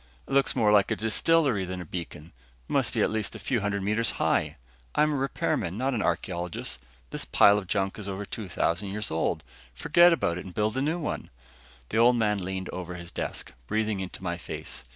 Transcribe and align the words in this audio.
It 0.27 0.33
looks 0.33 0.55
more 0.55 0.71
like 0.71 0.89
a 0.89 0.95
distillery 0.95 1.63
than 1.63 1.79
a 1.79 1.85
beacon 1.85 2.31
must 2.67 2.91
be 2.95 3.03
at 3.03 3.11
least 3.11 3.35
a 3.35 3.37
few 3.39 3.61
hundred 3.61 3.83
meters 3.83 4.13
high. 4.17 4.57
I'm 4.95 5.11
a 5.11 5.15
repairman, 5.15 5.77
not 5.77 5.93
an 5.93 6.01
archeologist. 6.01 6.79
This 7.11 7.23
pile 7.23 7.59
of 7.59 7.67
junk 7.67 7.99
is 7.99 8.09
over 8.09 8.25
2000 8.25 8.87
years 8.89 9.11
old. 9.11 9.43
Just 9.75 9.83
forget 9.83 10.11
about 10.11 10.39
it 10.39 10.45
and 10.45 10.55
build 10.55 10.75
a 10.75 10.81
new 10.81 10.97
one." 10.97 11.29
The 11.89 11.97
Old 11.97 12.15
Man 12.15 12.39
leaned 12.43 12.67
over 12.69 12.95
his 12.95 13.11
desk, 13.11 13.53
breathing 13.67 13.99
into 13.99 14.23
my 14.23 14.37
face. 14.37 14.85